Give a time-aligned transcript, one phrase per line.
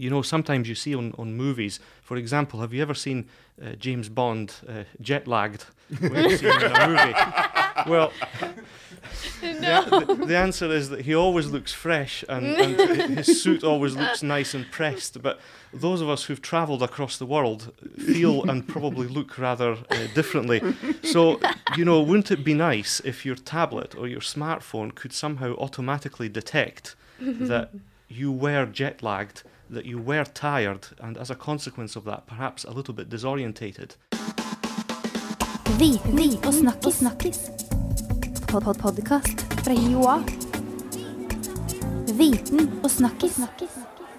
[0.00, 3.28] you know, sometimes you see on, on movies, for example, have you ever seen
[3.62, 5.64] uh, James Bond uh, jet lagged
[6.00, 7.90] when you see him in a movie?
[7.90, 8.12] Well,
[9.42, 9.84] No.
[10.00, 12.46] the, the, the answer is that he always looks fresh and,
[13.00, 15.20] and his suit always looks nice and pressed.
[15.22, 15.38] But
[15.72, 20.60] those of us who've travelled across the world feel and probably look rather uh, differently.
[21.02, 21.40] So,
[21.76, 26.28] you know, wouldn't it be nice if your tablet or your smartphone could somehow automatically
[26.28, 27.70] detect that
[28.08, 32.64] you were jet lagged, that you were tired, and as a consequence of that, perhaps
[32.64, 33.96] a little bit disorientated?
[35.78, 36.94] Viten og snakkis.
[36.94, 37.50] snakkis.
[38.48, 40.18] Pod -pod Podkast fra HiOA.
[42.18, 43.40] Viten og snakkis.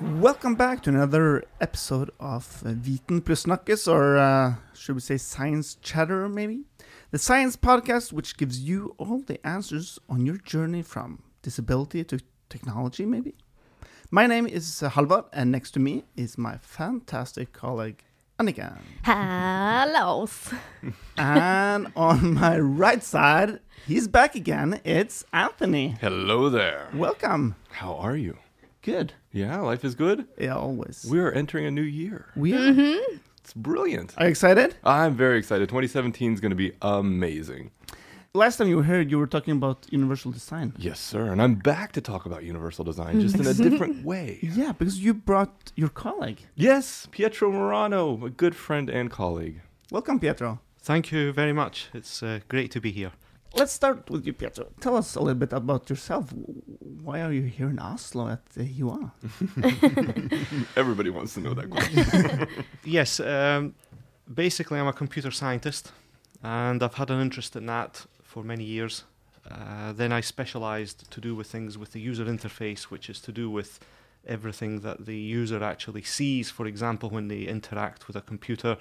[0.01, 5.17] Welcome back to another episode of uh, Viten plus Snakkes, or uh, should we say
[5.17, 6.63] Science Chatter, maybe?
[7.11, 12.17] The science podcast which gives you all the answers on your journey from disability to
[12.49, 13.33] technology, maybe?
[14.13, 18.03] My name is uh, Halvard, and next to me is my fantastic colleague,
[18.38, 18.77] Annika.
[19.03, 20.27] Hello.
[21.17, 24.81] and on my right side, he's back again.
[24.83, 25.95] It's Anthony.
[26.02, 26.89] Hello there.
[26.94, 27.55] Welcome.
[27.69, 28.38] How are you?
[28.81, 29.13] Good.
[29.31, 30.27] Yeah, life is good.
[30.38, 31.08] Yeah, always.
[31.09, 32.33] We are entering a new year.
[32.36, 32.99] We are.
[33.38, 34.14] It's brilliant.
[34.17, 34.75] Are you excited?
[34.83, 35.69] I'm very excited.
[35.69, 37.71] 2017 is going to be amazing.
[38.33, 40.73] Last time you were here, you were talking about universal design.
[40.77, 41.33] Yes, sir.
[41.33, 44.39] And I'm back to talk about universal design just in a different way.
[44.55, 46.39] Yeah, because you brought your colleague.
[46.55, 49.59] Yes, Pietro Murano, a good friend and colleague.
[49.91, 50.61] Welcome, Pietro.
[50.79, 51.89] Thank you very much.
[51.93, 53.11] It's uh, great to be here.
[53.53, 54.67] Let's start with you, Pietro.
[54.79, 56.33] Tell us a little bit about yourself.
[57.03, 59.11] Why are you here in Oslo at the UA?
[60.77, 62.47] Everybody wants to know that question.
[62.85, 63.75] Yes, um,
[64.33, 65.91] basically, I'm a computer scientist,
[66.41, 69.03] and I've had an interest in that for many years.
[69.49, 73.31] Uh, then I specialized to do with things with the user interface, which is to
[73.31, 73.79] do with
[74.25, 76.49] everything that the user actually sees.
[76.49, 78.77] For example, when they interact with a computer,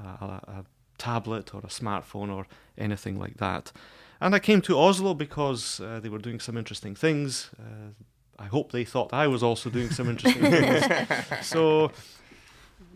[0.00, 0.26] uh, a,
[0.58, 0.64] a
[0.96, 2.46] tablet, or a smartphone, or
[2.78, 3.72] anything like that.
[4.20, 7.50] And I came to Oslo because uh, they were doing some interesting things.
[7.58, 7.90] Uh,
[8.38, 10.84] I hope they thought I was also doing some interesting things.
[11.42, 11.90] So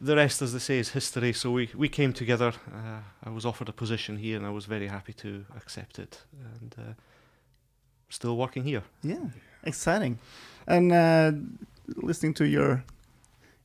[0.00, 1.32] the rest, as they say, is history.
[1.32, 2.52] So we, we came together.
[2.72, 6.22] Uh, I was offered a position here, and I was very happy to accept it.
[6.60, 6.92] And uh,
[8.08, 8.82] still working here.
[9.02, 9.26] Yeah,
[9.64, 10.18] exciting.
[10.66, 11.32] And uh,
[11.96, 12.84] listening to your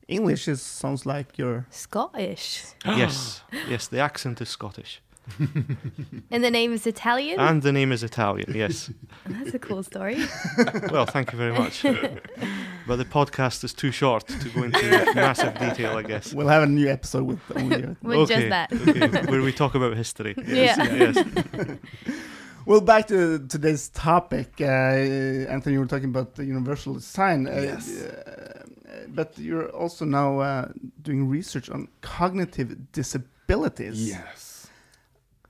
[0.08, 1.66] English, it sounds like you're.
[1.70, 2.64] Scottish.
[2.84, 3.88] yes, yes.
[3.88, 5.00] The accent is Scottish,
[6.30, 7.40] And the name is Italian?
[7.40, 8.52] and the name is Italian.
[8.54, 8.90] Yes.
[9.26, 10.24] That's a cool story.
[10.90, 11.84] well, thank you very much.
[12.86, 15.96] but the podcast is too short to go into massive detail.
[15.98, 16.32] I guess.
[16.34, 17.80] We'll have a new episode with only.
[17.80, 18.72] your- With just that.
[18.72, 20.34] okay, where we talk about history.
[20.46, 20.76] Yeah.
[20.82, 21.16] Yes.
[22.68, 24.54] Well, back to today's topic.
[24.60, 24.64] Uh,
[25.54, 27.46] Anthony, you were talking about the universal design.
[27.46, 28.02] Uh, Yes.
[28.02, 28.64] uh,
[29.08, 30.68] but you're also now uh,
[31.00, 34.08] doing research on cognitive disabilities.
[34.08, 34.45] yes.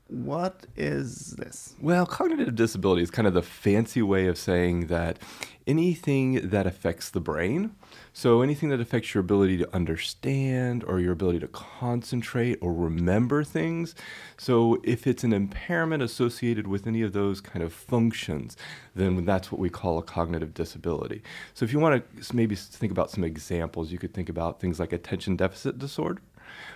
[0.08, 1.74] What is this?
[1.80, 5.18] Well, cognitive disability is kind of the fancy way of saying that
[5.66, 7.74] anything that affects the brain,
[8.12, 13.42] so anything that affects your ability to understand or your ability to concentrate or remember
[13.42, 13.96] things.
[14.38, 18.56] So if it's an impairment associated with any of those kind of functions,
[18.94, 21.20] then that's what we call a cognitive disability.
[21.52, 24.78] So if you want to maybe think about some examples, you could think about things
[24.78, 26.22] like attention deficit disorder.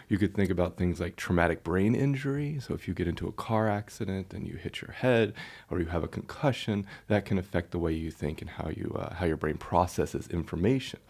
[0.08, 2.58] You could think about things like traumatic brain injury.
[2.60, 5.34] So, if you get into a car accident and you hit your head,
[5.70, 8.96] or you have a concussion, that can affect the way you think and how you
[8.98, 11.00] uh, how your brain processes information.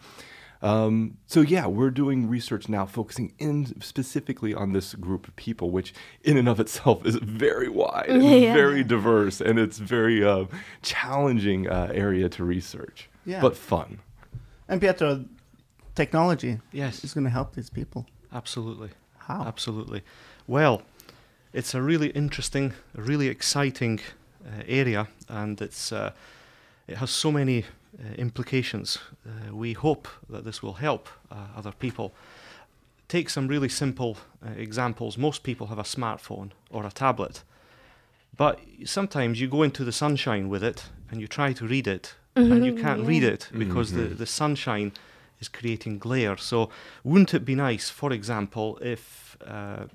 [0.63, 5.71] Um, so, yeah, we're doing research now focusing in specifically on this group of people,
[5.71, 5.91] which
[6.23, 8.53] in and of itself is very wide, and Yeah.
[8.53, 10.45] very diverse, and it's very uh,
[10.83, 13.41] challenging uh, area to research, Yeah.
[13.41, 13.99] but fun.
[14.67, 15.25] And Pietro,
[15.95, 17.03] technology Yes.
[17.03, 18.05] is going to help these people.
[18.33, 18.89] Absolutely.
[19.17, 19.43] How?
[19.43, 20.01] Absolutely.
[20.47, 20.81] Well,
[21.53, 23.99] it's a really interesting, really exciting
[24.45, 26.11] uh, area, and it's uh,
[26.87, 27.65] it has so many
[27.99, 28.97] uh, implications.
[29.25, 32.13] Uh, we hope that this will help uh, other people.
[33.07, 35.17] Take some really simple uh, examples.
[35.17, 37.43] Most people have a smartphone or a tablet,
[38.37, 42.15] but sometimes you go into the sunshine with it and you try to read it,
[42.35, 44.93] and you can't read it because the, the sunshine
[45.41, 46.37] is creating glare.
[46.37, 46.69] So,
[47.03, 49.85] wouldn't it be nice, for example, if uh,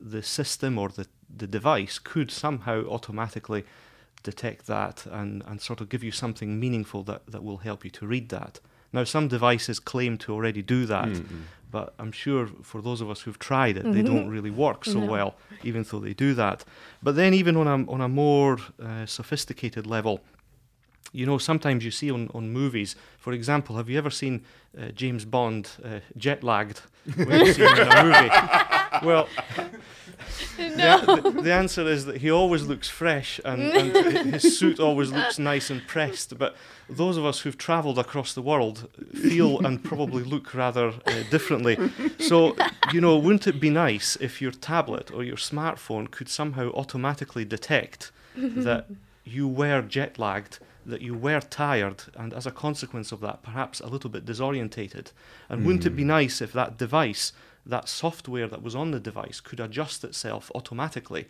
[0.00, 3.64] the system or the, the device could somehow automatically
[4.22, 7.90] detect that and, and sort of give you something meaningful that, that will help you
[7.92, 8.60] to read that?
[8.92, 11.08] Now, some devices claim to already do that,
[11.70, 15.00] but I'm sure for those of us who've tried it, they don't really work so
[15.00, 15.06] No.
[15.06, 16.64] well, even though they do that.
[17.02, 20.20] But then, even on a, on a more uh, sophisticated level,
[21.12, 24.44] you know, sometimes you see on, on movies, for example, have you ever seen
[24.78, 26.80] uh, James Bond uh, jet lagged
[27.14, 29.06] when you see him in a movie?
[29.06, 29.28] Well,
[30.56, 35.10] the, the, the answer is that he always looks fresh and, and his suit always
[35.10, 36.38] looks nice and pressed.
[36.38, 36.56] But
[36.88, 41.78] those of us who've travelled across the world feel and probably look rather uh, differently.
[42.18, 42.56] So,
[42.92, 47.44] you know, wouldn't it be nice if your tablet or your smartphone could somehow automatically
[47.44, 48.86] detect that
[49.24, 50.58] you were jet lagged?
[50.86, 55.10] That you were tired, and as a consequence of that, perhaps a little bit disorientated.
[55.48, 57.32] And wouldn't it be nice if that device
[57.68, 61.26] that software that was on the device could adjust itself automatically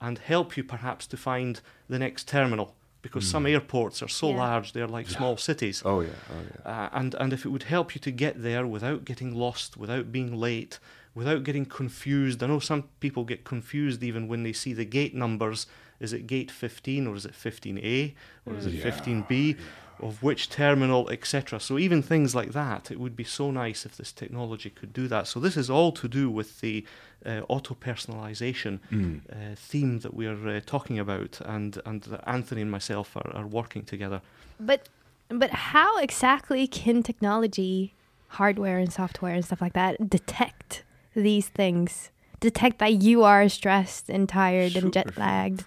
[0.00, 2.74] and help you perhaps to find the next terminal?
[3.02, 4.38] Because some airports are so Yeah.
[4.38, 5.82] large they're like small cities.
[5.84, 6.70] Oh yeah, oh yeah.
[6.72, 10.10] uh, and and if it would help you to get there without getting lost without
[10.10, 10.80] being late
[11.14, 12.42] without getting confused.
[12.42, 15.66] I know some people get confused even when they see the gate numbers
[16.00, 18.14] is it gate 15 or is it 15a
[18.46, 19.56] or is it Yeah, 15b
[19.98, 23.96] of which terminal etc so even things like that it would be so nice if
[23.96, 26.84] this technology could do that so this is all to do with the
[27.24, 29.20] uh, auto personalization Mm.
[29.32, 33.46] uh, theme that we're uh, talking about and and that anthony and myself are, are
[33.46, 34.20] working together
[34.60, 34.88] But
[35.28, 37.94] but how exactly can technology,
[38.28, 40.84] hardware and software and stuff like that detect
[41.14, 42.10] these things?
[42.38, 45.64] Detect that you are stressed and tired and jet lagged.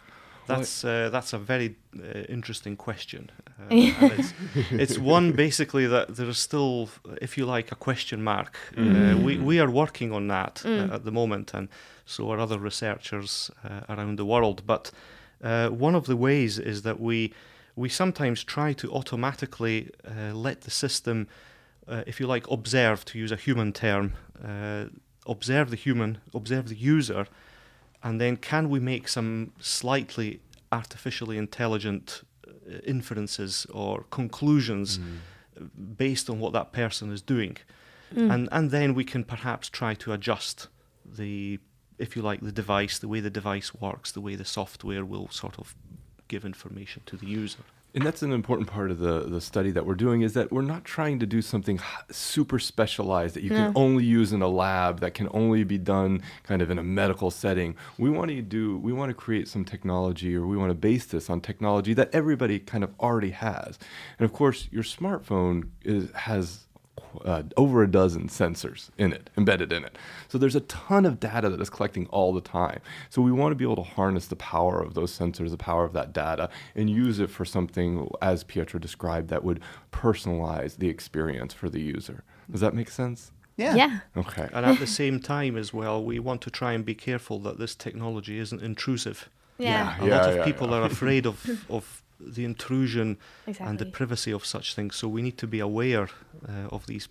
[0.50, 3.32] That's uh, that's a very uh, interesting question.
[3.72, 4.34] Uh, it's,
[4.72, 6.90] it's one basically that there is still,
[7.22, 8.58] if you like, a question mark.
[8.78, 11.68] Uh, we we are working on that uh, at the moment, and
[12.06, 14.62] so are other researchers uh, around the world.
[14.66, 14.92] But
[15.44, 17.34] uh, one of the ways is that we
[17.76, 21.28] we sometimes try to automatically uh, let the system,
[21.88, 24.14] uh, if you like, observe, to use a human term,
[24.44, 24.86] uh,
[25.26, 27.26] observe the human, observe the user,
[28.04, 30.40] and then can we make some slightly
[30.72, 35.18] artificially intelligent uh, inferences or conclusions mm.
[35.60, 35.66] uh,
[35.98, 37.58] based on what that person is doing?
[38.14, 38.34] Mm.
[38.34, 40.68] And and then we can perhaps try to adjust
[41.06, 41.60] the
[41.98, 45.28] if you like the device the way the device works the way the software will
[45.30, 45.76] sort of
[46.28, 47.66] give information to the user
[47.96, 50.62] And that's an important part of the, the study that we're doing is that we're
[50.62, 51.80] not trying to do something
[52.12, 56.22] super specialized that you can only use in a lab that can only be done
[56.44, 57.76] kind of in a medical setting.
[57.98, 61.06] We want to do we want to create some technology or we want to base
[61.06, 63.80] this on technology that everybody kind of already has.
[64.20, 66.68] And of course, your smartphone is has
[67.26, 69.98] uh, over a dozen sensors in it, embedded in it.
[70.28, 72.80] So there's a ton of data that is collecting all the time.
[73.10, 75.86] So we want to be able to harness the power of those sensors, the power
[75.86, 79.60] of that data, and use it for something, as Pietro described, that would
[79.92, 82.24] personalize the experience for the user.
[82.52, 83.32] Does that make sense?
[83.58, 83.76] Yeah.
[83.76, 84.00] Yeah.
[84.16, 84.48] Okay.
[84.54, 87.60] and at the same time as well we want to try and be careful that
[87.60, 89.70] this technology isn't intrusive Yeah.
[89.98, 90.04] yeah.
[90.04, 90.76] a Yeah, lot of yeah, people yeah.
[90.78, 91.38] are afraid of
[91.70, 93.18] of the intrusion
[93.48, 93.70] Exactly.
[93.70, 94.96] and the privacy of such things.
[94.96, 96.10] So we need to be aware
[96.48, 97.08] uh, of these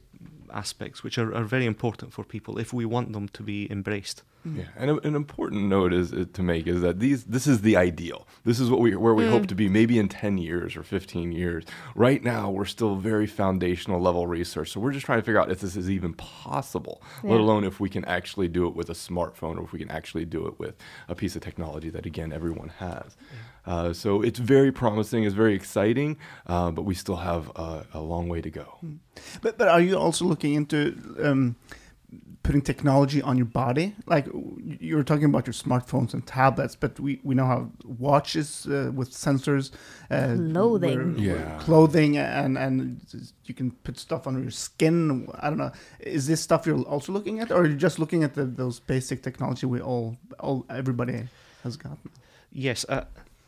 [0.52, 4.22] aspects, which are, are very important for people if we want them to be embraced.
[4.44, 7.62] Yeah, and a, an important note is uh, to make is that these this is
[7.62, 8.26] the ideal.
[8.44, 11.32] This is what we where we hope to be maybe in 10 years or 15
[11.32, 11.64] years.
[11.94, 14.70] Right now we're still very foundational level research.
[14.70, 17.80] So we're just trying to figure out if this is even possible, let alone if
[17.80, 20.58] we can actually do it with a smartphone or if we can actually do it
[20.58, 20.76] with
[21.08, 23.16] a piece of technology that again everyone has.
[23.66, 28.00] Uh, so it's very promising, it's very exciting, uh, but we still have a, a
[28.00, 28.78] long way to go.
[29.42, 31.56] But but are you also looking into um,
[32.48, 33.86] putting technology on your body?
[34.14, 34.26] Like
[34.86, 38.90] you were talking about your smartphones and tablets, but we, we now have watches uh,
[38.98, 39.70] with sensors,
[40.10, 41.14] uh, Clothing.
[41.14, 41.58] where- Yeah.
[41.66, 42.78] clothing, and and
[43.48, 45.28] you can put stuff on your skin.
[45.44, 45.72] I don't know.
[46.00, 48.80] Is this stuff you're also looking at, or are you just looking at the, those
[48.86, 51.28] basic technology we all all everybody
[51.64, 52.10] has gotten?
[52.66, 53.04] Yes, uh,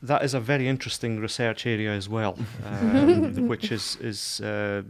[0.08, 2.34] that is a very interesting research area as well,
[2.66, 4.82] um, which is is uh,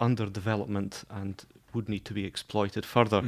[0.00, 1.34] under development and
[1.76, 3.20] would need to be exploited further.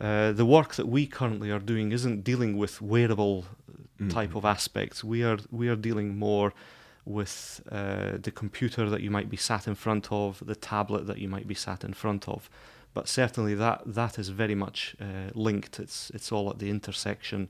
[0.00, 3.44] Uh, the work that we currently are doing isn't dealing with wearable
[4.18, 5.02] type of aspects.
[5.12, 6.48] We are we are dealing more
[7.04, 11.18] with uh, the computer that you might be sat in front of, the tablet that
[11.18, 12.50] you might be sat in front of.
[12.96, 15.74] But certainly that that is very much uh, linked.
[15.84, 17.48] It's it's all at the intersection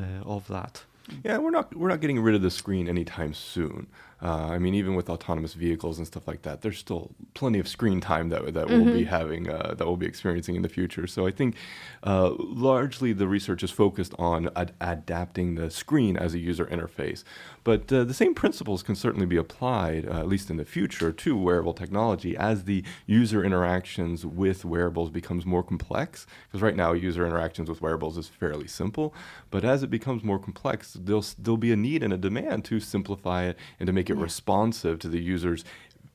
[0.00, 0.84] uh, of that.
[1.22, 3.86] Yeah, we're not we're not getting rid of the screen anytime soon.
[4.24, 7.68] Uh, I mean, even with autonomous vehicles and stuff like that, there's still plenty of
[7.68, 11.06] screen time that that we'll be having uh, that we'll be experiencing in the future.
[11.06, 11.56] So I think
[12.02, 17.22] uh, largely the research is focused on ad- adapting the screen as a user interface.
[17.64, 21.12] But uh, the same principles can certainly be applied, uh, at least in the future,
[21.12, 26.26] to wearable technology as the user interactions with wearables becomes more complex.
[26.46, 29.14] Because right now, user interactions with wearables is fairly simple,
[29.50, 32.80] but as it becomes more complex, there'll there'll be a need and a demand to
[32.80, 34.24] simplify it and to make it it Yeah.
[34.24, 35.64] responsive to the user's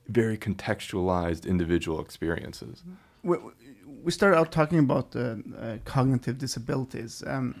[0.08, 2.82] very contextualized individual experiences.
[3.22, 3.36] we,
[4.04, 7.22] we started out talking about uh, uh, cognitive disabilities.
[7.26, 7.54] Um,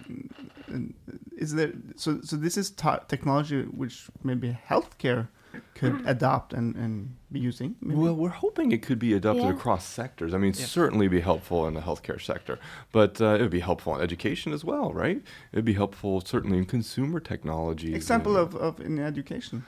[1.36, 5.28] is there so so this is ta- technology which maybe healthcare
[5.74, 7.74] could adopt and, and be using?
[7.80, 8.00] Maybe?
[8.00, 9.52] Well, we're hoping it could be adopted Yeah.
[9.54, 10.32] across sectors.
[10.32, 10.66] I mean, Yeah.
[10.66, 12.58] certainly be helpful in the healthcare sector,
[12.92, 15.18] but uh, it would be helpful in education as well, right?
[15.52, 17.94] It would be helpful certainly in consumer technology.
[17.94, 19.64] Example and- of, of in education.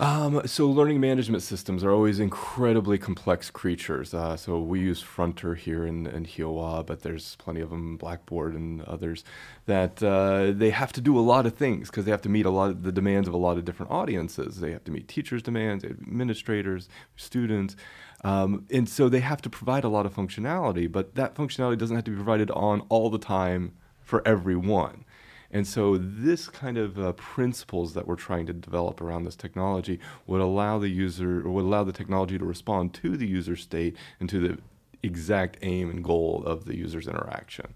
[0.00, 4.14] Um, so learning management systems are always incredibly complex creatures.
[4.14, 8.54] Uh, so we use Fronter here in, in HiOA, but there's plenty of them, Blackboard
[8.54, 9.24] and others,
[9.66, 12.46] that uh, they have to do a lot of things because they have to meet
[12.46, 14.60] a lot of the demands of a lot of different audiences.
[14.60, 17.74] They have to meet teachers' demands, administrators, students.
[18.22, 21.96] Um, and so they have to provide a lot of functionality, but that functionality doesn't
[21.96, 25.04] have to be provided on all the time for everyone.
[25.50, 29.98] And so, this kind of uh, principles that we're trying to develop around this technology
[30.26, 33.96] would allow the user, or would allow the technology to respond to the user state
[34.20, 34.58] and to the
[35.02, 37.74] exact aim and goal of the user's interaction.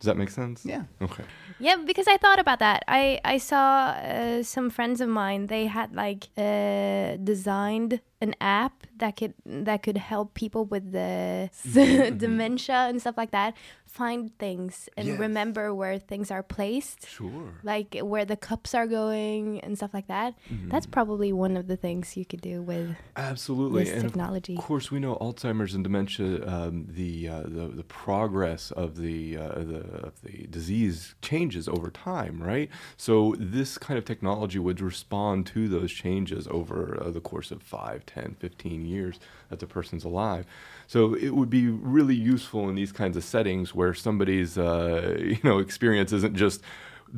[0.00, 0.64] Does that make sense?
[0.64, 0.84] Yeah.
[1.02, 1.24] Okay.
[1.58, 2.84] Yeah, because I thought about that.
[2.86, 5.48] I I saw uh, some friends of mine.
[5.48, 11.50] They had like uh, designed an app that could that could help people with the
[12.16, 13.54] dementia and stuff like that
[13.88, 15.18] find things and Yes.
[15.18, 17.54] remember where things are placed, Sure.
[17.62, 20.34] like where the cups are going and stuff like that.
[20.68, 23.84] That's probably one of the things you could do with Absolutely.
[23.84, 24.56] this and technology.
[24.56, 26.46] Of course, we know Alzheimer's and dementia.
[26.46, 31.90] Um, the, uh, the the progress of the uh, the of the disease changes over
[31.90, 32.68] time, right?
[32.96, 37.62] So this kind of technology would respond to those changes over uh, the course of
[37.62, 39.18] 5, 10, 15 years
[39.48, 40.44] that the person's alive.
[40.86, 45.42] So it would be really useful in these kinds of settings where somebody's uh, you
[45.48, 46.60] know experience isn't just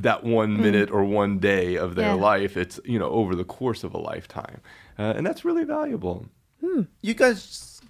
[0.06, 2.30] that one minute or one day of their Yeah.
[2.32, 2.52] life.
[2.62, 4.58] It's you know over the course of a lifetime,
[5.00, 6.18] uh, and that's really valuable.
[7.08, 7.40] You guys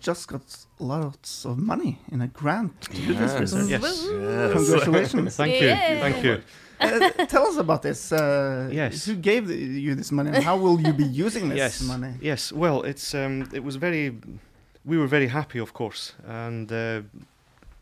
[0.09, 0.43] just got
[0.79, 3.41] lots of money in a grant to do this Yes.
[3.41, 3.69] research.
[3.75, 4.53] Yes.
[4.59, 5.37] Congratulations.
[5.43, 5.69] Thank you.
[5.69, 6.01] Yeah.
[6.07, 6.35] Thank you.
[6.81, 8.01] uh, tell us about this.
[8.13, 8.23] Uh,
[8.81, 8.95] Yes.
[9.09, 11.83] Who gave the, you this money, and how will you be using this yes.
[11.93, 12.13] money?
[12.31, 12.53] Yes.
[12.63, 14.05] Well, it's um, it was very.
[14.91, 16.03] We were very happy, of course,
[16.47, 17.03] and uh,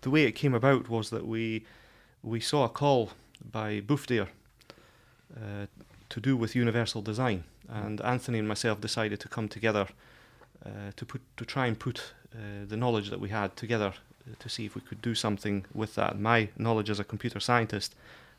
[0.09, 1.63] the way it came about was that we
[2.23, 3.11] we saw a call
[3.53, 4.27] by Bufdir
[5.37, 5.67] uh,
[6.09, 9.87] to do with universal design, and Anthony and myself decided to come together
[10.65, 12.39] uh, to put to try and put uh,
[12.69, 15.95] the knowledge that we had together uh, to see if we could do something with
[15.95, 16.19] that.
[16.19, 17.95] My knowledge as a computer scientist,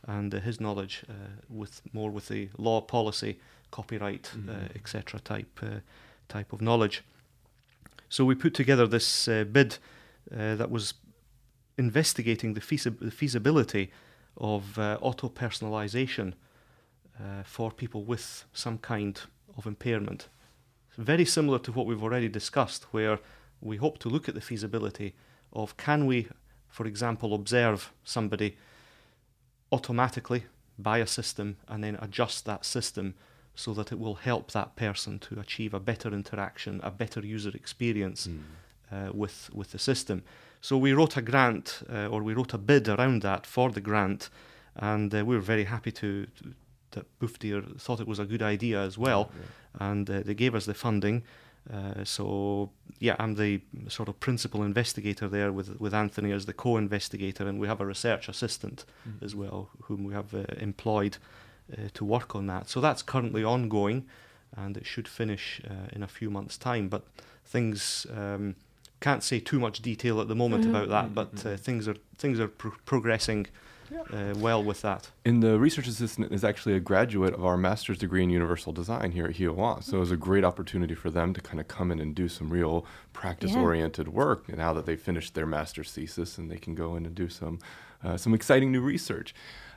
[0.08, 1.14] and uh, his knowledge uh,
[1.50, 3.38] with more with the law, policy,
[3.72, 4.76] copyright, uh, Mhm.
[4.76, 5.20] etc.
[5.20, 5.80] type uh,
[6.28, 7.04] type of knowledge.
[8.10, 9.78] So we put together this uh, bid
[10.32, 10.94] uh, that was
[11.80, 13.90] investigating the, feasi- the feasibility
[14.38, 16.34] of uh, auto personalization
[17.18, 19.22] uh, for people with some kind
[19.58, 20.28] of impairment.
[20.98, 23.20] Very similar to what we've already discussed, where
[23.62, 25.16] we hope to look at the feasibility
[25.54, 26.28] of can we,
[26.68, 28.58] for example, observe somebody
[29.72, 30.44] automatically
[30.78, 33.16] by a system and then adjust that system
[33.56, 37.52] so that it will help that person to achieve a better interaction, a better user
[37.54, 38.28] experience
[38.92, 40.24] uh, with with the system.
[40.62, 43.82] So we wrote a grant, uh, or we wrote a bid around that for the
[43.82, 44.30] grant,
[44.76, 46.54] and uh, we were very happy to, to
[46.92, 49.32] that Bufdir thought it was a good idea as well,
[49.80, 51.24] and uh, they gave us the funding.
[51.72, 56.54] Uh, so yeah, I'm the sort of principal investigator there with with Anthony as the
[56.54, 58.86] co-investigator, and we have a research assistant
[59.22, 61.18] as well, whom we have uh, employed
[61.72, 62.70] uh, to work on that.
[62.70, 64.08] So that's currently ongoing,
[64.56, 66.90] and it should finish uh, in a few months' time.
[66.90, 67.04] But
[67.46, 68.56] things um,
[69.00, 70.70] can't say too much detail at the moment Mhm.
[70.70, 71.16] about that.
[71.16, 73.48] But uh, things are things are pro- progressing
[74.14, 75.10] uh, well with that.
[75.26, 79.12] And the research assistant is actually a graduate of our master's degree in universal design
[79.14, 79.82] here at HiOA.
[79.84, 82.28] So it was a great opportunity for them to kind of come in and do
[82.28, 86.76] some real practice oriented work now that they've finished their master's thesis and they can
[86.76, 87.58] go in and do some,
[88.04, 89.34] uh, some exciting new research.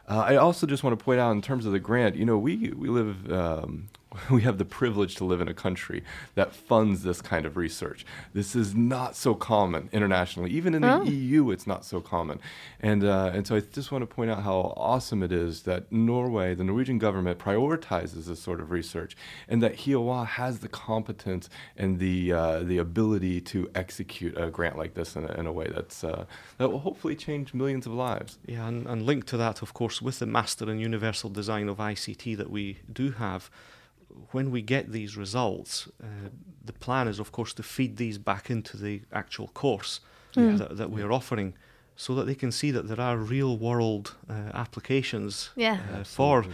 [0.06, 2.36] Uh, I also just want to point out in terms of the grant, you know,
[2.36, 3.88] we, we live, um,
[4.30, 6.02] we have the privilege to live in a country
[6.34, 8.04] that funds this kind of research.
[8.34, 10.50] This is not so common internationally.
[10.50, 11.02] Even in the Oh.
[11.04, 12.38] EU, it's not so common.
[12.80, 15.90] And, uh, and so I just want to point out how awesome it is that
[15.90, 19.16] Norway, the Norwegian government, prioritizes this sort of research
[19.48, 24.76] and that HiOA has the competence and the, uh, the ability to execute a grant
[24.76, 26.26] like this in a, in a way that's, uh,
[26.58, 28.38] that will hopefully change millions of lives.
[28.46, 31.78] Yeah, and, and linked to that, of course, with the Master in Universal Design of
[31.78, 33.50] ICT that we do have,
[34.32, 36.06] when we get these results, uh,
[36.64, 40.00] the plan is, of course, to feed these back into the actual course
[40.34, 40.56] Mm.
[40.58, 41.52] that, that we are offering
[41.94, 45.78] so that they can see that there are real world uh, applications Yeah.
[45.92, 46.46] uh, for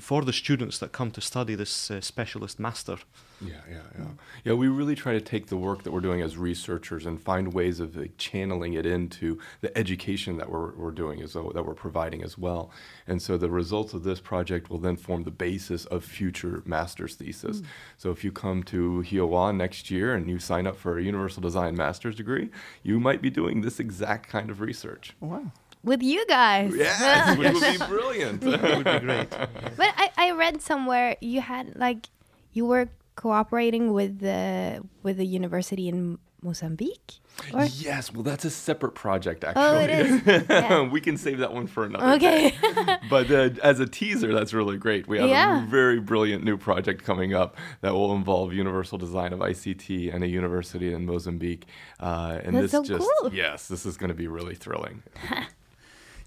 [0.00, 2.96] for the students that come to study this uh, specialist master.
[3.40, 4.04] Yeah, yeah, yeah.
[4.44, 7.54] Yeah, we really try to take the work that we're doing as researchers and find
[7.54, 11.64] ways of like, channeling it into the education that we're, we're doing as well, that
[11.64, 12.70] we're providing as well.
[13.06, 17.14] And so the results of this project will then form the basis of future master's
[17.14, 17.62] thesis.
[17.96, 21.40] So if you come to HiOA next year and you sign up for a universal
[21.40, 22.50] design master's degree,
[22.82, 25.14] you might be doing this exact kind of research.
[25.20, 25.52] Wow.
[25.82, 26.74] With you guys.
[26.76, 28.44] Yes, which would be brilliant.
[28.44, 29.28] it would be great.
[29.76, 32.06] But I, I read somewhere you had like
[32.52, 37.14] you were cooperating with the with the university in Mozambique.
[37.54, 37.64] Or?
[37.64, 39.62] Yes, well, that's a separate project, actually.
[39.64, 40.22] Oh, it is.
[40.48, 40.82] Yeah.
[40.88, 42.48] we can save that one for another day.
[42.62, 42.96] Okay.
[43.08, 45.06] but uh, as a teaser, that's really great.
[45.06, 45.62] We have Yeah.
[45.62, 50.22] a very brilliant new project coming up that will involve universal design of ICT and
[50.24, 51.66] a university in Mozambique.
[51.98, 53.32] Uh, and That's this so just cool.
[53.34, 55.02] yes, this is going to be really thrilling.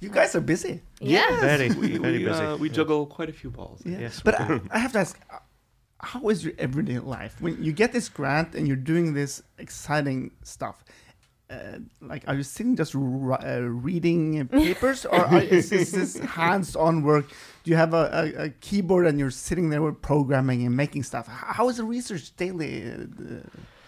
[0.03, 0.81] You guys are busy.
[0.99, 1.39] yeah.
[1.39, 2.43] Very, We, very we, busy.
[2.43, 3.81] uh, we juggle quite a few balls.
[3.85, 3.99] Yeah.
[4.05, 5.39] Yes, but I, I have to ask, uh,
[5.99, 10.31] how is your everyday life when you get this grant and you're doing this exciting
[10.43, 10.83] stuff?
[11.49, 16.17] Uh, like, are you sitting just ri- uh, reading papers, or are, is this, this
[16.17, 17.25] hands-on work?
[17.63, 21.03] Do you have a, a, a keyboard and you're sitting there with programming and making
[21.03, 21.27] stuff?
[21.27, 23.39] How is the research daily uh, uh,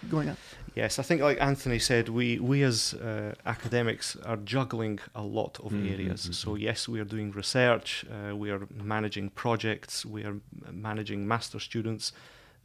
[0.10, 0.38] going on?
[0.76, 5.58] Yes, I think like Anthony said, we we as uh, academics are juggling a lot
[5.64, 6.28] of Mhm, areas.
[6.28, 10.36] mhm, So yes, we are doing research, uh, we are managing projects, we are
[10.72, 12.12] managing master students,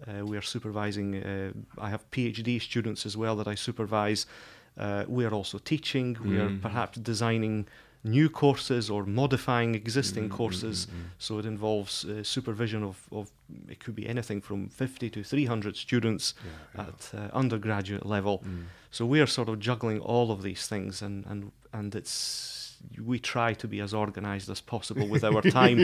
[0.08, 1.14] uh, we are supervising.
[1.14, 4.26] Uh, I have PhD students as well that I supervise.
[4.76, 6.16] Uh, we are also teaching.
[6.24, 6.60] We are Mhm.
[6.60, 7.66] perhaps designing
[8.02, 10.86] new courses or modifying existing Mm, mm, courses.
[10.86, 11.10] mm, mm.
[11.18, 13.30] So it involves uh, supervision of, of
[13.68, 16.34] it could be anything from 50 to 300 students
[16.74, 16.84] yeah.
[16.86, 18.38] at uh, undergraduate level.
[18.38, 18.64] Mm.
[18.90, 22.59] So we are sort of juggling all of these things, and and and it's
[23.02, 25.80] we try to be as organized as possible with our time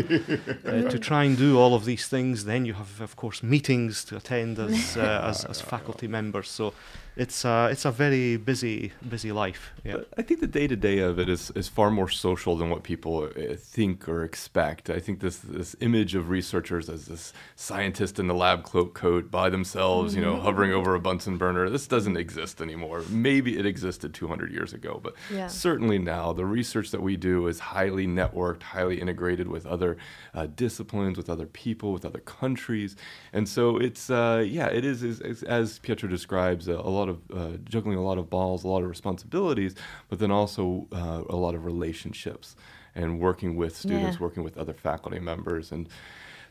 [0.67, 2.45] uh, to try and do all of these things.
[2.45, 6.49] Then you have, of course, meetings to attend as uh, as, as faculty members.
[6.50, 6.75] So
[7.17, 9.73] it's uh, it's a very busy busy life.
[9.85, 9.99] Yeah.
[10.19, 12.83] I think the day to day of it is, is far more social than what
[12.83, 14.91] people uh, think or expect.
[14.91, 19.30] I think this this image of researchers as this scientist in the lab cloak coat
[19.30, 23.02] by themselves, you know, hovering over a Bunsen burner, this doesn't exist anymore.
[23.09, 25.47] Maybe it existed 200 years ago, but Yeah.
[25.49, 29.97] certainly now the research that we do is highly networked, highly integrated with other
[30.35, 32.97] uh, disciplines, with other people, with other countries,
[33.33, 37.09] and so it's uh, yeah, it is, is, is as Pietro describes a, a lot
[37.09, 39.75] of uh, juggling a lot of balls, a lot of responsibilities,
[40.09, 42.57] but then also uh, a lot of relationships
[42.95, 44.23] and working with students, Yeah.
[44.23, 45.89] working with other faculty members, and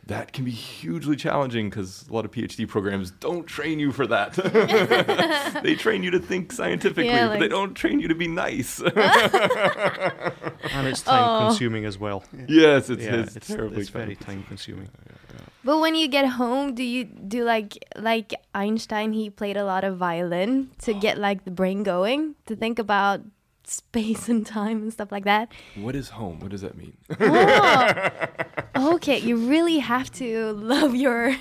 [0.08, 4.06] that can be hugely challenging because a lot of PhD programs don't train you for
[4.08, 4.34] that.
[5.64, 8.80] they train you to think scientifically, Yeah, but they don't train you to be nice.
[8.82, 8.94] and
[10.88, 11.48] it's time Oh.
[11.48, 12.24] consuming as well.
[12.48, 14.90] yes, it's, yeah, it's, it's, terribly it's very time- time consuming.
[15.64, 19.14] But when you get home, do you do like like Einstein?
[19.14, 23.22] He played a lot of violin to get like the brain going to think about
[23.64, 25.52] space and time and stuff like that.
[25.76, 26.40] What is home?
[26.40, 26.96] What does that mean?
[27.20, 28.10] Oh,
[28.76, 31.36] okay, you really have to love your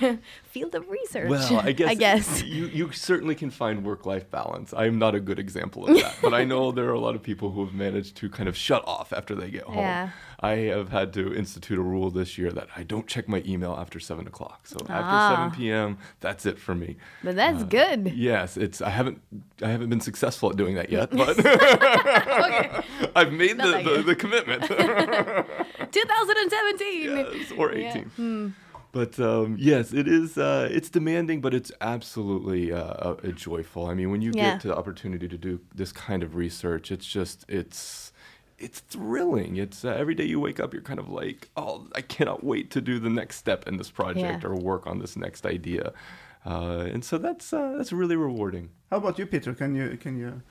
[0.55, 1.29] field of research.
[1.29, 2.43] Well, I guess I guess.
[2.43, 4.73] you you certainly can find work life balance.
[4.83, 7.21] I'm not a good example of that, but I know there are a lot of
[7.29, 9.79] people who have managed to kind of shut off after they get home.
[9.79, 10.09] Yeah.
[10.39, 13.73] I have had to institute a rule this year that I don't check my email
[13.83, 14.59] after seven o'clock.
[14.67, 15.35] So after Ah.
[15.35, 16.97] seven p.m., that's it for me.
[17.23, 18.01] But that's Uh, good.
[18.15, 19.17] Yes, it's I haven't
[19.61, 21.35] I haven't been successful at doing that yet, but
[23.19, 24.61] I've made the, the, the commitment.
[25.91, 27.03] 2017.
[27.03, 27.89] yes, or Yeah.
[27.91, 28.03] 18.
[28.15, 28.47] Hmm.
[28.95, 30.37] But um, yes, it is.
[30.37, 33.15] Uh, it's demanding, but it's absolutely uh, uh,
[33.47, 33.87] joyful.
[33.87, 34.51] I mean, when you Yeah.
[34.51, 38.13] get to the opportunity to do this kind of research, it's just it's
[38.57, 39.57] it's thrilling.
[39.57, 42.71] It's uh, every day you wake up, you're kind of like, oh, I cannot wait
[42.71, 44.49] to do the next step in this project Yeah.
[44.49, 45.91] or work on this next idea.
[46.45, 48.69] Uh, and so that's uh, that's really rewarding.
[48.91, 49.53] How about you, Peter?
[49.53, 50.41] Can you can you?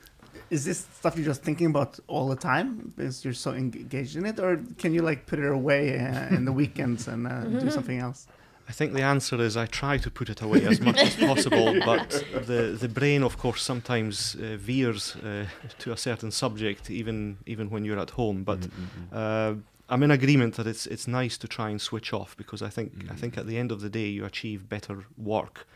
[0.51, 2.93] Is this stuff you're just thinking about all the time?
[2.97, 6.45] Because you're so engaged in it, or can you like put it away uh, in
[6.45, 8.27] the weekends and uh, do something else?
[8.69, 11.79] I think the answer is I try to put it away as much as possible,
[11.85, 15.47] but the the brain, of course, sometimes uh, veers uh,
[15.81, 18.45] to a certain subject, even even when you're at home.
[18.45, 18.69] But
[19.13, 19.55] uh,
[19.89, 22.93] I'm in agreement that it's it's nice to try and switch off because I think
[23.11, 25.67] I think at the end of the day you achieve better work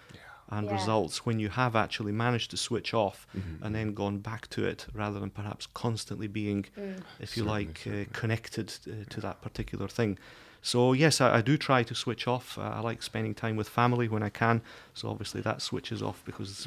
[0.51, 0.73] and Yeah.
[0.73, 3.59] results when you have actually managed to switch off Mhm.
[3.63, 6.65] and then gone back to it rather than perhaps constantly being,
[7.21, 10.19] if you Certainly, like, uh, connected uh, to that particular thing.
[10.61, 12.59] So yes, I, I do try to switch off.
[12.59, 14.61] Uh, I like spending time with family when I can.
[14.95, 16.67] So obviously that switches off because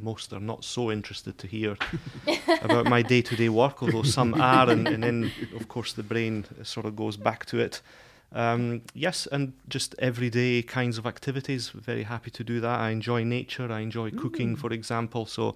[0.00, 1.76] most are not so interested to hear
[2.62, 6.86] about my day-to-day work, although some are, and, and then of course the brain sort
[6.86, 7.80] of goes back to it.
[8.34, 11.68] Um, yes, and just everyday kinds of activities.
[11.70, 12.78] Very happy to do that.
[12.80, 13.70] I enjoy nature.
[13.70, 15.26] I enjoy cooking, for example.
[15.26, 15.54] So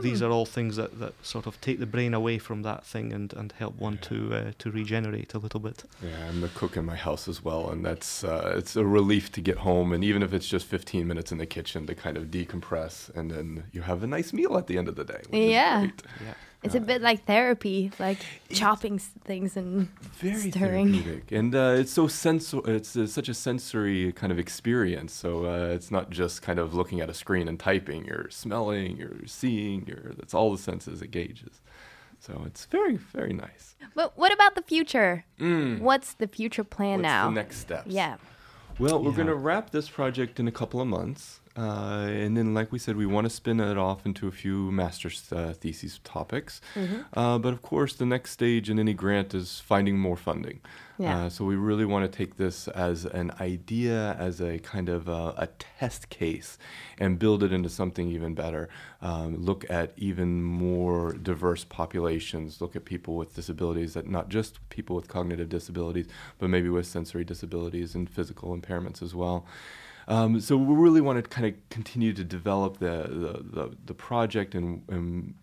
[0.00, 3.12] these are all things that, that sort of take the brain away from that thing
[3.12, 5.84] and, and help one to uh, to regenerate a little bit.
[6.02, 9.32] Yeah, I'm the cook in my house as well, and that's uh, it's a relief
[9.32, 12.16] to get home, and even if it's just 15 minutes in the kitchen to kind
[12.16, 15.22] of decompress, and then you have a nice meal at the end of the day.
[15.28, 15.80] which is Yeah.
[15.80, 16.02] great.
[16.24, 16.34] Yeah.
[16.62, 18.18] It's a bit like therapy, like
[18.52, 20.92] chopping things and very Stirring.
[20.92, 22.60] therapeutic, and uh, it's so sensor.
[22.66, 25.14] It's uh, such a sensory kind of experience.
[25.14, 28.04] So uh, it's not just kind of looking at a screen and typing.
[28.04, 29.86] You're smelling, you're seeing.
[29.86, 31.60] You're that's all the senses it gauges.
[32.18, 33.74] So it's very very nice.
[33.94, 35.24] But what about the future?
[35.40, 35.80] Mm.
[35.80, 37.24] What's the future plan What's now?
[37.30, 37.86] the next steps?
[37.90, 38.16] yeah.
[38.78, 39.16] Well, we're Yeah.
[39.16, 41.40] going to wrap this project in a couple of months.
[41.60, 44.70] Uh, and then, like we said, we want to spin it off into a few
[44.72, 46.60] master's uh, thesis topics.
[47.12, 50.60] Uh, but of course, the next stage in any grant is finding more funding.
[50.98, 51.26] Yeah.
[51.26, 55.08] Uh, so we really want to take this as an idea, as a kind of
[55.08, 56.58] a test case,
[56.98, 58.68] and build it into something even better.
[59.02, 62.60] Um, look at even more diverse populations.
[62.60, 66.06] Look at people with disabilities, that not just people with cognitive disabilities,
[66.38, 69.46] but maybe with sensory disabilities and physical impairments as well.
[70.10, 73.94] Um, so we really want to kind of continue to develop the the, the, the
[73.94, 75.34] project and, and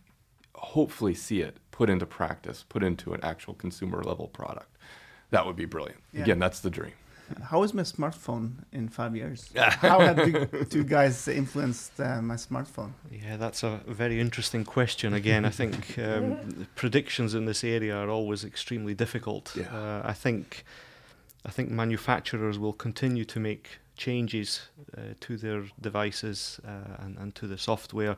[0.56, 4.70] hopefully see it put into practice, put into an actual consumer level product.
[5.30, 6.02] That would be brilliant.
[6.14, 6.24] Yeah.
[6.24, 6.94] Again, that's the dream.
[7.44, 9.50] How is my smartphone in five years?
[9.56, 12.92] How have the two guys influenced uh, my smartphone?
[13.12, 15.14] Yeah, that's a very interesting question.
[15.14, 19.54] Again, I think um, predictions in this area are always extremely difficult.
[19.56, 19.76] Yeah.
[19.76, 20.64] Uh, I think
[21.46, 24.62] I think manufacturers will continue to make changes
[24.98, 28.16] uh, to their devices uh, and, and to the software.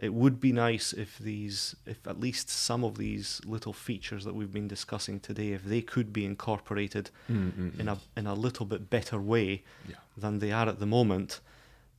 [0.00, 4.34] It would be nice if these, if at least some of these little features that
[4.34, 8.88] we've been discussing today, if they could be incorporated in a in a little bit
[8.90, 9.96] better way Yeah.
[10.16, 11.40] than they are at the moment,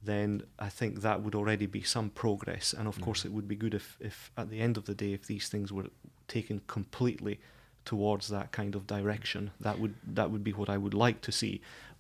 [0.05, 2.73] then I think that would already be some progress.
[2.73, 5.11] And of course, it would be good if, if at the end of the day,
[5.13, 5.87] if these things were
[6.27, 7.37] taken completely
[7.89, 11.32] towards that kind of direction, that would that would be what I would like to
[11.32, 11.54] see.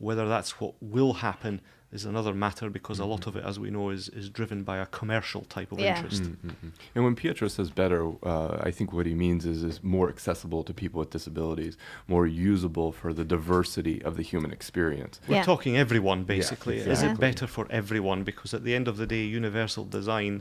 [0.07, 1.55] Whether that's what will happen
[1.91, 4.77] is another matter because a lot of it, as we know, is is driven by
[4.77, 5.95] a commercial type of Yeah.
[5.97, 6.21] interest.
[6.23, 6.69] Mm-hmm.
[6.95, 8.01] And when Pietro says better,
[8.33, 11.75] uh, I think what he means is is more accessible to people with disabilities,
[12.15, 15.13] more usable for the diversity of the human experience.
[15.27, 15.51] We're Yeah.
[15.53, 16.77] talking everyone basically.
[16.77, 16.93] Yeah.
[16.93, 18.19] Is it better for everyone?
[18.31, 20.33] Because at the end of the day, universal design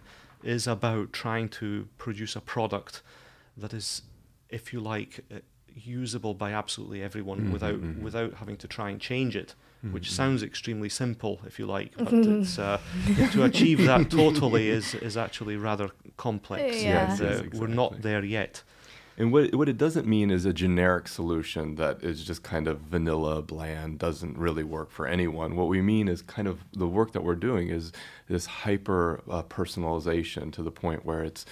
[0.56, 1.68] is about trying to
[2.04, 2.94] produce a product
[3.62, 4.02] that is,
[4.50, 5.38] if you like, uh,
[5.74, 8.00] usable by absolutely everyone Mhm, without mhm.
[8.02, 9.54] without having to try and change it.
[9.92, 10.12] Which Mhm.
[10.12, 12.80] sounds extremely simple, if you like, but it's uh,
[13.30, 16.80] to achieve that totally is is actually rather complex.
[16.82, 17.06] Yeah.
[17.08, 18.64] Yes, uh, yes, We're not there yet.
[19.18, 22.78] And what what it doesn't mean is a generic solution that is just kind of
[22.82, 25.56] vanilla, bland, doesn't really work for anyone.
[25.56, 27.90] What we mean is kind of the work that we're doing is
[28.28, 31.44] this hyper uh, personalization to the point where it's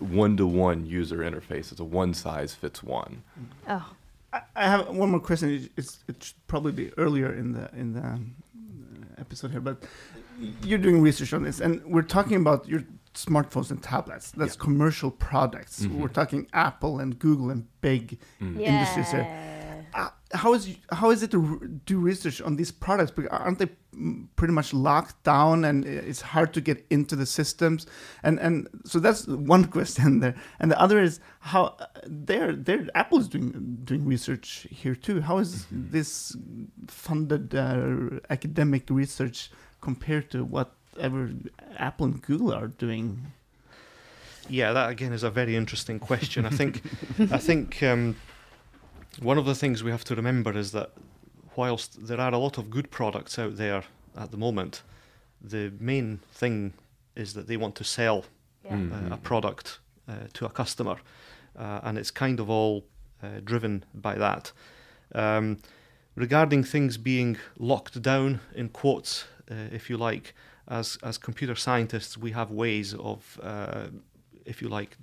[0.00, 1.70] one to one user interface.
[1.70, 3.22] It's a one size fits one.
[3.68, 3.92] Oh.
[4.32, 5.50] I, I have one more question.
[5.50, 8.34] It- It's it should probably be earlier in the in the um,
[9.18, 9.76] episode here, but
[10.64, 12.82] you're doing research on this, and we're talking about your
[13.14, 14.30] smartphones and tablets.
[14.32, 14.62] That's Yeah.
[14.64, 15.84] commercial products.
[15.84, 15.98] Mhm.
[16.00, 18.18] We're talking Apple and Google and big.
[18.40, 18.60] Mm.
[18.60, 19.28] Industries here.
[19.94, 21.38] Uh, how is how is it to
[21.84, 23.10] do research on these products?
[23.10, 27.26] Because aren't they mm, pretty much locked down, and it's hard to get into the
[27.26, 27.86] systems?
[28.22, 30.34] And and so that's one question there.
[30.58, 33.50] And the other is how uh, they're they're Apple's doing
[33.84, 35.20] doing research here too.
[35.20, 36.34] How is this
[36.88, 39.50] funded uh, academic research
[39.82, 40.44] compared to
[40.94, 41.30] whatever
[41.76, 43.32] Apple and Google are doing?
[44.48, 46.44] Yeah, that again is a very interesting question.
[46.46, 46.82] I think,
[47.30, 48.16] I think um,
[49.20, 50.90] one of the things we have to remember is that
[51.56, 53.84] whilst there are a lot of good products out there
[54.16, 54.82] at the moment,
[55.40, 56.72] the main thing
[57.14, 58.24] is that they want to sell
[58.64, 58.76] Yeah.
[58.76, 59.10] Mm.
[59.10, 60.96] uh, a product uh, to a customer,
[61.58, 62.84] uh, and it's kind of all
[63.22, 64.52] uh, driven by that.
[65.14, 65.58] Um,
[66.16, 70.34] regarding things being locked down in quotes, uh, if you like,
[70.68, 73.86] as as computer scientists, we have ways of, uh,
[74.44, 74.96] if you like,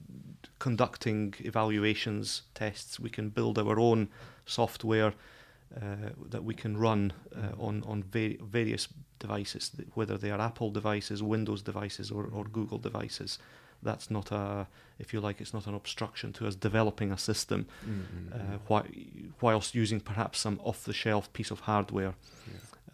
[0.60, 3.00] conducting evaluations, tests.
[3.00, 4.10] We can build our own
[4.46, 5.14] software
[5.76, 8.88] uh, that we can run uh, on on va- various
[9.20, 13.40] devices, whether they are Apple devices, Windows devices, or, or Google devices.
[13.82, 17.66] That's not a, if you like, it's not an obstruction to us developing a system,
[17.86, 18.34] Mm-hmm.
[18.34, 22.14] uh, whi- whilst using perhaps some off-the-shelf piece of hardware.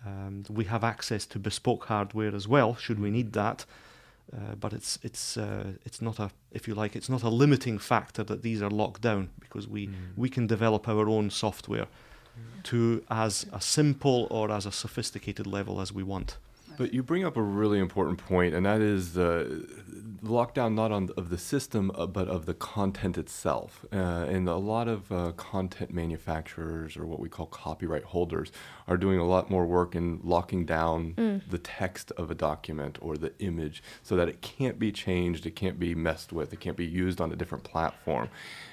[0.06, 3.66] Um, we have access to bespoke hardware as well, should we need that.
[4.36, 7.78] Uh, but it's it's uh, it's not a if you like it's not a limiting
[7.80, 9.94] factor that these are locked down because we Mm.
[10.18, 11.88] we can develop our own software
[12.64, 16.38] to as a simple or as a sophisticated level as we want.
[16.78, 19.68] But you bring up a really important point, and that is the
[20.26, 23.86] lockdown not on of the system, uh, but of the content itself.
[23.94, 28.52] Uh, and a lot of uh, content manufacturers, or what we call copyright holders,
[28.88, 31.14] are doing a lot more work in locking down
[31.50, 35.56] the text of a document or the image, so that it can't be changed, it
[35.56, 38.30] can't be messed with, it can't be used on a different platform.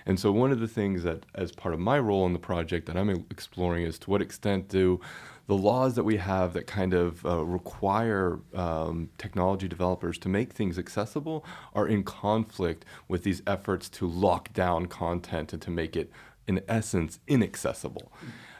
[0.06, 2.86] And so, one of the things that, as part of my role in the project,
[2.86, 5.00] that I'm exploring is to what extent do
[5.46, 10.52] the laws that we have that kind of uh, require um, technology developers to make
[10.52, 15.96] things accessible are in conflict with these efforts to lock down content and to make
[15.96, 16.10] it,
[16.46, 18.12] in essence, inaccessible.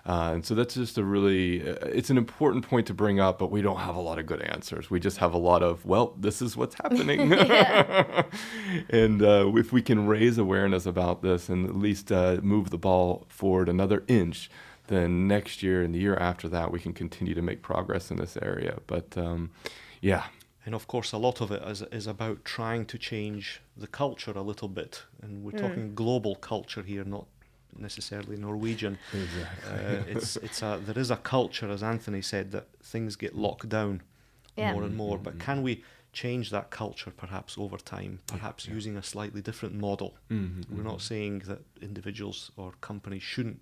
[0.05, 3.39] Uh, and so that's just a really, uh, it's an important point to bring up,
[3.39, 4.91] but we don't have a lot of good answers.
[4.91, 7.33] We just have a lot of, well, this is what's happening.
[8.91, 12.79] and uh, if we can raise awareness about this and at least uh, move the
[12.79, 14.51] ball forward another inch,
[14.89, 18.17] then next year and the year after that, we can continue to make progress in
[18.17, 18.79] this area.
[18.87, 19.51] But um,
[20.01, 20.25] yeah,
[20.67, 24.33] And of course, a lot of it is, is about trying to change the culture
[24.33, 25.03] a little bit.
[25.23, 27.27] And we're talking global culture here, not
[27.77, 28.99] necessarily Norwegian.
[29.15, 33.69] Uh, it's it's a there is a culture, as Anthony said, that things get locked
[33.69, 34.03] down
[34.57, 34.73] Yeah.
[34.73, 35.19] more and more.
[35.19, 40.11] But can we change that culture perhaps over time, perhaps using a slightly different model?
[40.29, 43.61] Mm-hmm, We're not saying that individuals or companies shouldn't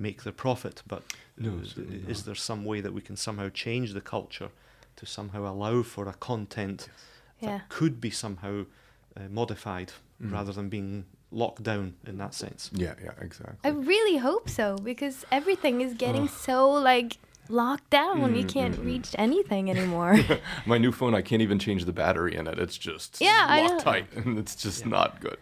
[0.00, 1.02] make their profit, but
[1.36, 1.60] No,
[2.08, 4.50] is there some way that we can somehow change the culture
[4.96, 6.88] to somehow allow for a content
[7.40, 7.48] Yeah.
[7.58, 8.64] that could be somehow
[9.16, 10.32] uh, modified Mm.
[10.32, 12.70] rather than being locked down in that sense?
[12.74, 13.56] yeah, yeah, exactly.
[13.64, 17.16] I really hope so because everything is getting so like
[17.48, 18.34] locked down.
[18.36, 20.18] you can't reach anything anymore.
[20.66, 22.58] My new phone, I can't even change the battery in it.
[22.58, 25.38] It's just Yeah, I locked tight, and it's just not good.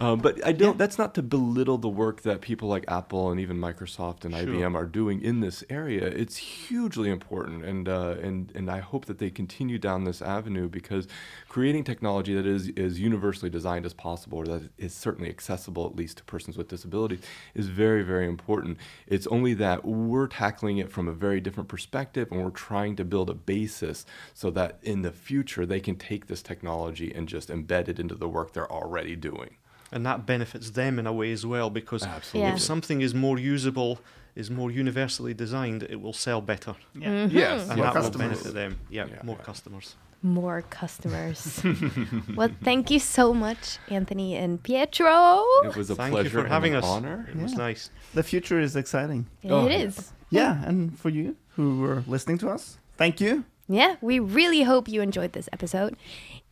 [0.00, 0.78] Um, but I don't.
[0.78, 4.46] That's not to belittle the work that people like Apple and even Microsoft and Sure.
[4.46, 6.06] IBM are doing in this area.
[6.06, 10.68] It's hugely important, and uh, and and I hope that they continue down this avenue
[10.68, 11.08] because
[11.48, 15.96] creating technology that is as universally designed as possible, or that is certainly accessible at
[15.96, 17.20] least to persons with disabilities,
[17.54, 18.78] is very very important.
[19.08, 23.04] It's only that we're tackling it from a very different perspective, and we're trying to
[23.04, 27.48] build a basis so that in the future they can take this technology and just
[27.48, 29.56] embed it into the work they're already doing.
[29.90, 32.52] And that benefits them in a way as well because Absolutely.
[32.52, 34.00] If something is more usable,
[34.34, 36.74] is more universally designed, it will sell better.
[36.94, 37.08] Yeah.
[37.08, 37.36] Mm-hmm.
[37.36, 38.28] Yes, And More that will customers.
[38.28, 38.78] benefit them.
[38.90, 39.44] Yeah, Yeah, more yeah.
[39.44, 39.96] customers.
[40.22, 41.62] More customers.
[42.36, 45.44] well, thank you so much, Anthony and Pietro.
[45.64, 46.90] It was a Thank pleasure you for having and us.
[46.90, 47.26] honor.
[47.30, 47.90] It was nice.
[48.14, 49.26] The future is exciting.
[49.44, 49.78] Oh, it yeah.
[49.86, 50.12] is.
[50.30, 53.44] Yeah, and for you who were listening to us, thank you.
[53.68, 55.96] Yeah, we really hope you enjoyed this episode.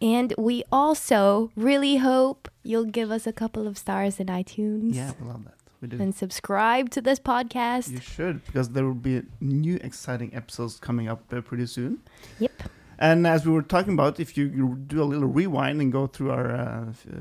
[0.03, 5.13] And we also really hope you'll give us a couple of stars in iTunes Yeah,
[5.21, 5.55] we love that.
[5.81, 6.01] We do.
[6.01, 7.91] and subscribe to this podcast.
[7.91, 12.01] You should, because there will be new exciting episodes coming up uh, pretty soon.
[12.39, 12.53] Yep.
[12.99, 16.07] And as we were talking about, if you, you do a little rewind and go
[16.07, 17.21] through our uh, uh,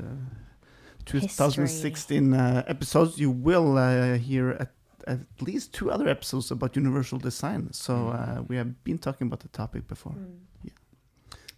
[1.04, 4.72] 2016 uh, episodes, you will uh, hear at,
[5.06, 7.72] at least two other episodes about universal design.
[7.72, 10.14] So uh, we have been talking about the topic before.
[10.62, 10.72] Yeah.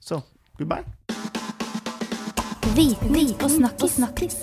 [0.01, 0.23] So
[0.59, 0.85] goodbye.
[2.77, 3.91] Viten og snakkis.
[3.91, 4.37] snakkis.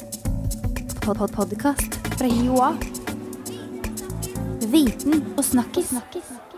[1.02, 2.72] Pod -pod Podkast fra HiOA.
[4.72, 5.86] Viten og snakkis.
[5.86, 6.55] snakkis.